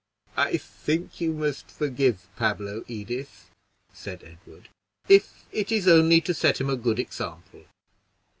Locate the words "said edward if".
3.93-5.45